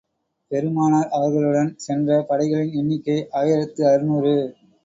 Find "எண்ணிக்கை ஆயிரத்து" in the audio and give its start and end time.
2.73-3.83